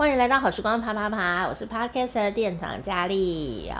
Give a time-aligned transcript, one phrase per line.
[0.00, 3.70] 欢迎来到好时光啪啪啪，我是 Podcaster 店长佳丽。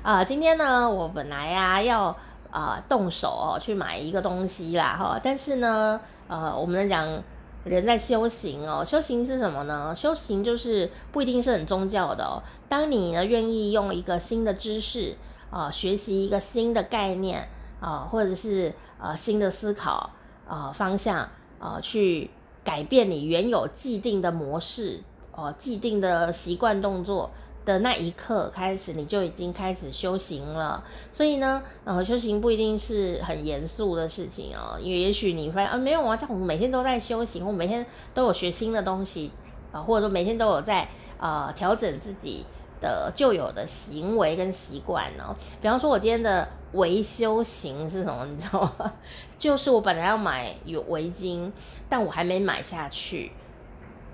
[0.00, 2.04] 啊、今天呢，我本来呀、啊、要
[2.52, 7.20] 啊、呃、动手哦去买一个东西啦哈，但是呢，呃，我们讲
[7.64, 9.92] 人在修行哦，修行是什么呢？
[9.96, 12.44] 修行就是不一定是很宗教的哦。
[12.68, 15.16] 当你呢愿意用一个新的知识
[15.50, 17.48] 啊、呃，学习一个新的概念
[17.80, 20.10] 啊、或者是呃新的思考
[20.46, 21.28] 啊、方向
[21.58, 22.30] 啊、去
[22.62, 25.02] 改变你原有既定的模式。
[25.36, 27.30] 哦，既定的习惯动作
[27.64, 30.82] 的那一刻开始，你就已经开始修行了。
[31.12, 34.78] 所以呢，呃，修行不一定是很严肃的事情哦。
[34.80, 39.30] 因为也许你发现啊，没有啊，像我们每天都在修行，我每天都有学新的东西
[39.72, 42.44] 啊，或者说每天都有在啊调整自己
[42.80, 45.36] 的旧有的行为跟习惯哦。
[45.60, 48.24] 比方说，我今天的维修行是什么？
[48.26, 48.92] 你知道吗？
[49.36, 51.50] 就是我本来要买有围巾，
[51.90, 53.32] 但我还没买下去。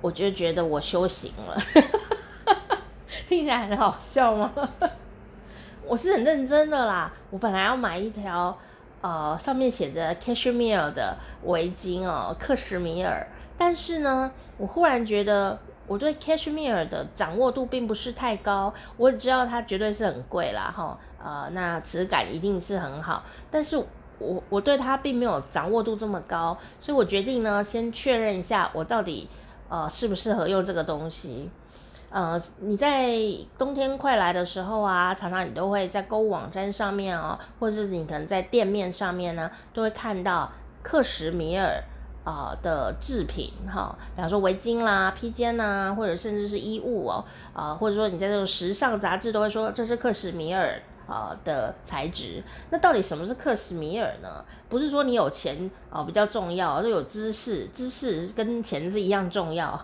[0.02, 1.56] 我就觉得我修行了，
[3.28, 4.52] 听起来很好笑吗？
[5.86, 7.12] 我是很认真的啦。
[7.30, 8.58] 我本来要买一条，
[9.00, 13.24] 呃，上面写着 cashmere 的围巾哦，克什米尔。
[13.56, 18.74] 但是呢，我忽然觉得我对 cashmere 的掌握度并不是太高。
[18.96, 23.22] 我只知道它绝对是很贵啦，哈，呃，那质感一定是很好。
[23.52, 23.76] 但是
[24.18, 29.28] 我我对它并没有掌握度这么高，所以我决定呢，先确认一下我到底。
[29.72, 31.48] 呃，适不适合用这个东西？
[32.10, 33.08] 呃，你在
[33.56, 41.82] 冬天快来的时候啊，常常你都会在购物网站上面哦，或者是你可能在店面上面呢，都会看到克什米尔
[42.22, 50.78] 啊、的制品哈，比方说围巾啦、披肩呐，或者甚至是衣物哦，啊、或者说你在这种时尚杂志都会说这是克什米尔。
[51.12, 54.42] 啊的材质，那到底什么是克什米尔呢？
[54.70, 59.78] 不是说你有钱啊比较重要，就有知识，知识跟钱是一样重要。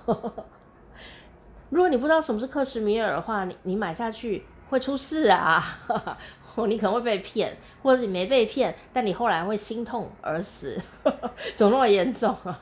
[1.69, 5.63] 如果你不知道什么是克什米尔的话，你你买下去会出事啊！
[6.67, 10.81] 你可能会被骗，或者你没被骗，但你后来会心痛而死，
[11.55, 12.59] 怎么那么严重啊？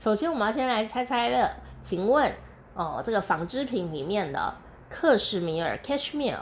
[0.00, 1.48] 首先，我们要先来猜猜乐，
[1.82, 2.30] 请问
[2.74, 4.54] 哦，这个纺织品里面的
[4.90, 6.36] 克什米尔 （cashmere）。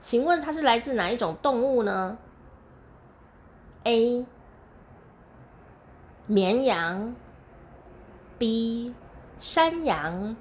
[0.00, 2.16] 请问它是来自哪一种动物呢
[3.84, 4.24] ？A.
[6.26, 7.14] 绵羊
[8.38, 8.94] ，B.
[9.38, 10.36] 山羊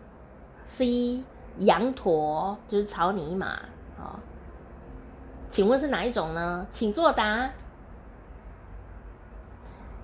[0.66, 1.24] ，C.
[1.58, 3.48] 羊驼，就是草泥马。
[3.98, 4.20] 好，
[5.50, 6.66] 请问是哪一种呢？
[6.72, 7.52] 请作答。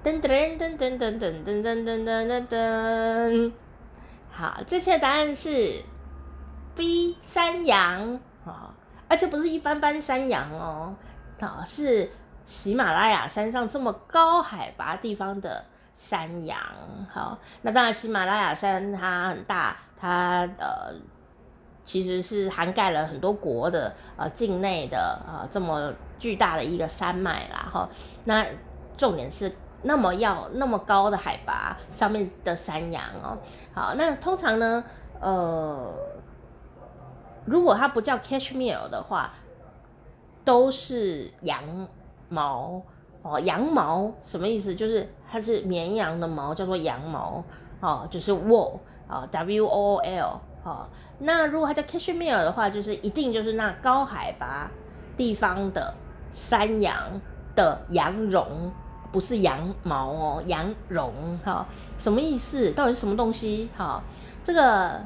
[0.04, 3.52] 噔噔噔噔噔噔噔噔噔噔噔噔。
[4.32, 5.82] 好，正确答案是
[6.76, 7.18] B.
[7.22, 8.20] 山羊。
[8.44, 8.74] 好。
[9.16, 10.94] 而且不是一般般山羊哦，
[11.40, 12.12] 啊，是
[12.46, 16.60] 喜马拉雅山上这么高海拔地方的山羊。
[17.10, 20.94] 好，那当然喜马拉雅山它很大，它呃
[21.86, 27.70] 其实是涵盖了很多国的呃境内的呃这么巨大的一个山脉啦。
[27.72, 27.90] 哈，
[28.26, 28.46] 那
[28.98, 29.50] 重点是
[29.84, 33.38] 那么要那么高的海拔上面的山羊哦。
[33.74, 34.84] 好，那通常呢，
[35.22, 35.90] 呃。
[37.46, 39.32] 如果它不叫 cashmere 的话，
[40.44, 41.62] 都是羊
[42.28, 42.82] 毛
[43.22, 43.40] 哦。
[43.40, 44.74] 羊毛什么意思？
[44.74, 47.44] 就是它是绵羊的毛，叫做羊毛
[47.80, 50.88] 哦，就是 wool 啊，w o o l 哦。
[51.20, 54.70] 那如果它叫 cashmere 的话，就是一定就是那高海拔
[55.16, 55.94] 地方的
[56.34, 56.96] 山羊
[57.56, 58.72] 的羊绒，
[59.12, 61.66] 不是羊毛哦，羊绒哈、
[62.00, 62.72] 什么意思？
[62.72, 63.70] 到底是什么东西？
[63.78, 64.02] 哈、
[64.44, 65.00] 这个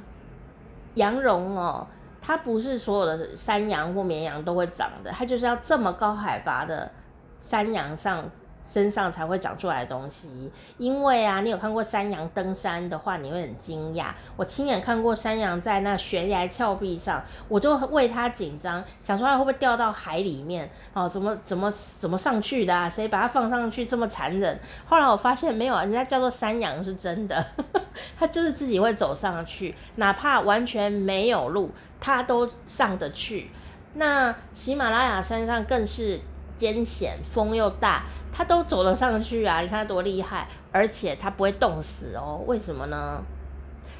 [0.95, 1.85] 羊绒哦。
[2.29, 6.91] 它不是所有的山羊或绵羊都会长的，它就是要这么高海拔的
[7.39, 8.23] 山羊上
[8.63, 10.29] 身上才会长出来的东西。
[10.77, 14.09] 因为啊，你有看过山羊登山的话，你会很惊讶。
[14.35, 20.69] 我亲眼看过山羊在那悬崖峭壁上，我就为它紧张，想说它会不会掉到海里面？
[20.93, 22.87] 哦，怎么怎么怎么上去的啊？
[22.87, 24.59] 谁把它放上去这么残忍？
[24.85, 27.43] 后来我发现没有啊，人家叫做山羊是真的，
[28.17, 31.71] 它就是自己会走上去，哪怕完全没有路。
[32.01, 33.51] 它都上得去，
[33.95, 36.17] 那喜马拉雅山上更是
[36.55, 39.59] 艰险，风又大，它都走得上去啊！
[39.59, 42.41] 你看它多厉害，而且它不会冻死哦。
[42.47, 43.21] 为什么呢？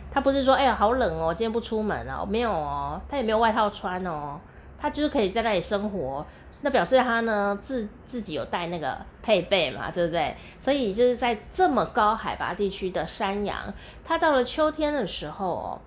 [0.10, 4.40] 它不是说哎呀好冷哦，今天不出门了哦，没有哦，它也没有外套穿哦，
[4.80, 6.26] 它就是可以在那里生活。
[6.62, 10.36] 那表示它呢自自己有带那个配备嘛，对不对？
[10.60, 13.74] 所以就是在这么高海拔地区的山羊，
[14.04, 15.82] 它到了秋天的时候哦。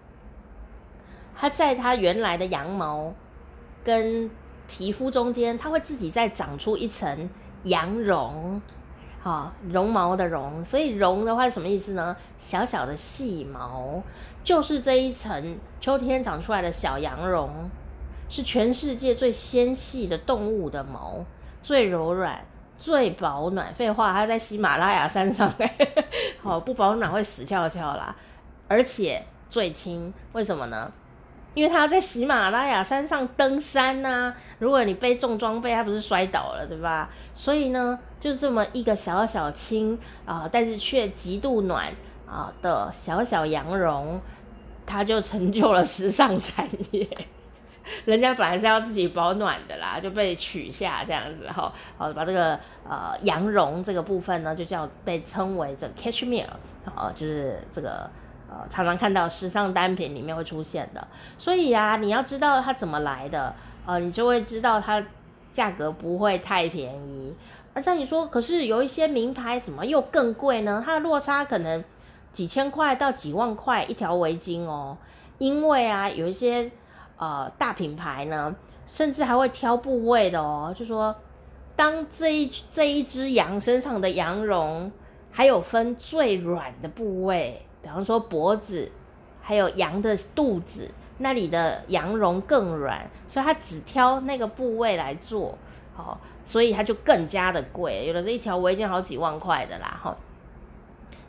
[1.37, 3.12] 它在它原来的羊毛
[3.83, 4.31] 跟
[4.69, 7.29] 皮肤中间，它会自己再长出一层
[7.65, 8.62] 羊绒
[9.21, 12.17] 好，绒毛的绒，所以绒的话是什么意思呢？
[12.38, 14.00] 小小的细毛，
[14.45, 17.50] 就是这一层秋天长出来的小羊绒，
[18.32, 21.23] 是全世界最纤细的动物的毛，
[21.62, 22.43] 最柔软、
[22.79, 23.75] 最保暖。
[23.75, 25.52] 废话，它在喜马拉雅山上，
[26.43, 28.17] 好，不保暖会死翘翘啦。
[28.67, 30.90] 而且最轻，为什么呢？
[31.52, 37.11] 因为它在喜马拉雅山上登山呐、如果你背重装备，它不是摔倒了，对吧？
[37.35, 41.93] 所以呢，就这么一个小小轻啊、但是却极度暖
[42.26, 44.19] 啊、的小小羊绒，
[44.87, 47.06] 它就成就了时尚产业。
[48.05, 52.58] 人家本来是要自己保暖的啦，就被取下这样子哈，好把这个
[52.88, 56.46] 呃羊绒这个部分呢，就叫被称为这 cashmere，
[56.84, 58.08] 啊，就是这个。
[58.55, 61.08] 呃，常常看到时尚单品里面会出现的，
[61.38, 63.55] 所以啊，你要知道它怎么来的，
[63.87, 65.02] 呃，你就会知道它
[65.55, 67.35] 价格不会太便宜。
[67.73, 70.82] 而但你说，可是有一些名牌怎么又更贵呢？
[70.85, 71.82] 它的落差可能
[72.31, 74.99] 几千块到几万块一条围巾哦。
[75.38, 76.70] 因为啊，有一些
[77.23, 78.53] 呃大品牌呢，
[78.89, 81.15] 甚至还会挑部位的哦，就说
[81.77, 84.91] 当这一这一只羊身上的羊绒，
[85.31, 87.65] 还有分最软的部位。
[87.81, 88.91] 比方说脖子，
[89.41, 95.57] 还有羊的肚子那里的羊绒更软，所以它只挑那个部位来做，
[95.97, 100.17] 哦，所以它就更加的贵，有的是一条围巾好几万块的啦，哈。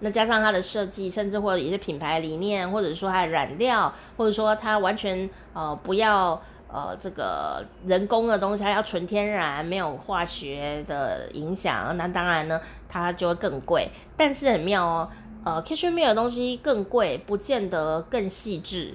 [0.04, 12.60] 那加上它的设计，甚至或者一些品牌理念，或者说它的染料，或者说它完全呃不要呃这个人工的东西，它要纯天然，没有化学的影响，那当然呢，
[12.90, 13.90] 它就会更贵。
[14.18, 15.10] 但是很妙哦。
[15.46, 18.94] 呃，cashmere 的东西更贵，不见得更细致，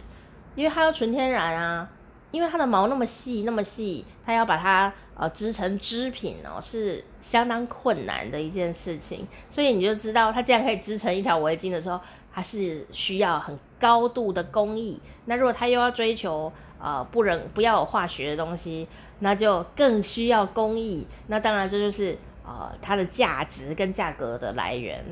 [0.55, 1.87] 因为它要纯天然啊，
[2.31, 11.99] 因为它的毛那么细那么细，它要把它呃织成织品哦，是相当困难的一件事情，所以你就知道它既然可以织成一条围巾的时候，
[12.33, 15.01] 它是需要很高度的工艺。
[15.25, 18.87] 那如果它又要追求呃不能不要有化学的东西，
[19.21, 21.07] 那就更需要工艺。
[21.29, 25.03] 那当然这就是呃它的价值跟价格的来源。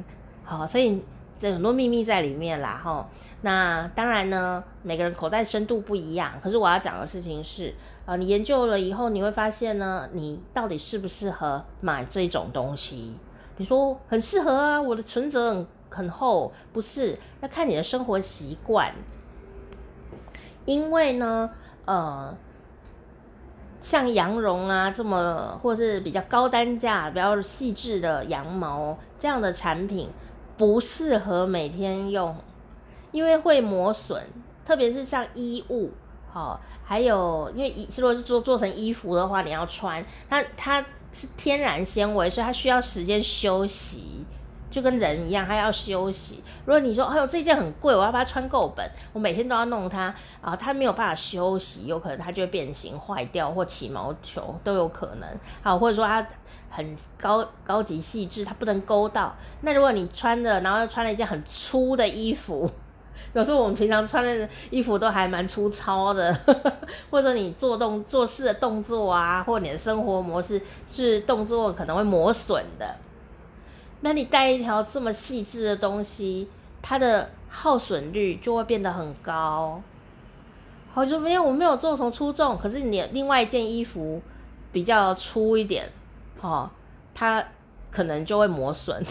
[0.44, 1.02] 好，所以。
[1.38, 3.08] 这很多秘密在里面啦，哈。
[3.42, 6.32] 那当然呢，每个人口袋深度不一样。
[6.42, 7.74] 可是我要讲的事情是，
[8.06, 13.14] 呃，你研究了以后，你会发现呢，你到底适不适合买这种东西？
[13.58, 17.18] 你说很适合啊，我的存折很很厚，不是？
[17.40, 18.92] 要看你的生活习惯。
[20.64, 21.50] 因为呢，
[21.84, 22.34] 呃，
[23.80, 30.10] 像羊绒啊这么，或是比较高单价、比较细致的羊毛这样的产品。
[30.56, 32.34] 不适合每天用，
[33.12, 34.22] 因为会磨损，
[34.64, 35.90] 特别是像衣物，
[36.32, 44.24] 好，还有因为如果是做做成衣服的话，你要穿，它它是天然纤维，所以它需要时间休息，
[44.70, 46.42] 就跟人一样，他要休息。
[46.64, 55.28] 如果你说，哎呦，这件很贵，我要把它穿够本，我每天都要弄它，啊，它没有办法休息，有可能它就会变形、坏掉或起毛球都有可能，
[55.62, 56.26] 好，或者说它。
[56.68, 56.86] 很
[57.16, 59.34] 高高级细致，它不能勾到。
[59.62, 62.70] 那如果你穿着，然后又穿了一件很粗的衣服，
[63.32, 66.38] 有时候我们平常穿的衣服都还蛮粗糙的，
[67.08, 72.94] 或者你做动做事的动作啊，或你的生活模式是动作可能会磨损的。
[74.00, 76.48] 那你带一条这么细致的东西，
[76.82, 79.80] 它的耗损率就会变得很高。
[80.92, 84.22] 好，就没有我没有做成粗重，可是你另外一件衣服
[84.72, 85.84] 比较粗一点。
[86.40, 86.70] 哦，
[87.14, 87.42] 它
[87.90, 89.02] 可能就会磨损，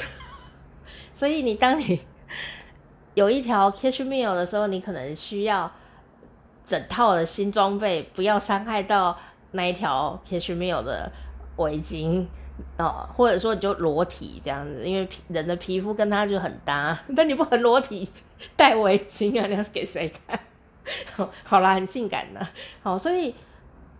[1.13, 1.99] 所以你当你
[3.15, 5.71] 有一条 cashmere 的时候，你可能需要
[6.65, 9.17] 整套的新装备，不要伤害到
[9.51, 11.11] 那一条 cashmere 的
[11.57, 12.25] 围巾
[12.77, 18.09] 哦，或者说你就裸体这样子，因为皮人的皮肤跟它就很搭， 但你不能裸体
[18.55, 20.39] 戴围巾啊，你要是给谁看？
[21.43, 22.47] 好啦，很性感的，
[22.81, 23.33] 好，所以。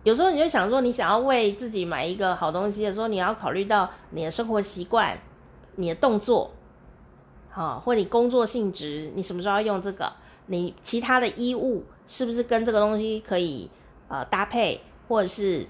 [0.04, 5.18] 有时候你就想说，你想要为自己买一个好东西的时候，你要考虑到你的生活习惯、
[5.74, 6.52] 你的动作，
[7.50, 10.12] 好，或你工作性质，你什么时候要用这个？
[10.46, 13.68] 你其他的衣物是不是跟这个东西可以
[14.06, 15.66] 呃搭配，或者是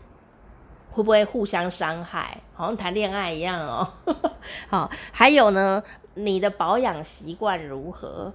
[0.97, 2.41] 会不会互相伤害？
[2.55, 3.87] 好像谈恋爱一样哦。
[4.69, 5.83] 好，还有呢，
[6.15, 8.33] 你的保养习惯如何？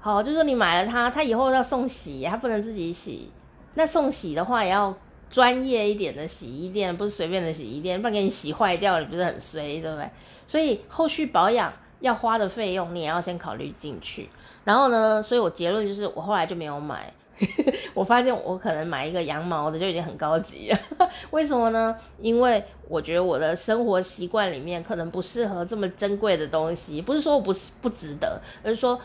[0.00, 3.30] 好，就是说你买了它，它以后要送洗，它不能自己洗。
[3.74, 4.94] 那送洗的话，也要。
[5.30, 10.08] 专业一点的洗衣店，不是随便的洗衣店，不然给你洗坏掉了，不是很衰，对不对？
[10.46, 14.30] 所以后续保养要花的费用你也要先考虑进去。
[14.62, 17.12] 然后呢，所以我结论就是我后来就没有买。
[17.94, 20.78] 我发现我可能买一个羊毛的就已经很高级了，
[21.30, 21.96] 为什么呢？
[22.20, 29.00] 因为我觉得我的生活习惯里面可能不适合这么珍贵的东西，不是说我不是不值得，而是说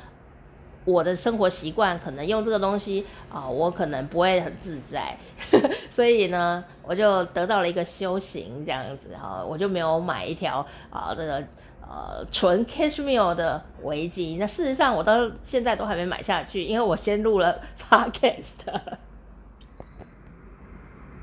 [0.86, 5.18] 我的生活习惯可能用这个东西啊、我可能不会很自在，
[5.90, 11.44] 所以呢，我就得到了一个修行这样子啊，我就没有买一条啊这个。
[11.90, 18.62] 呃，纯 cashmere 的围巾，那事实上我到现在都还没买下去，因为我先录了 podcast。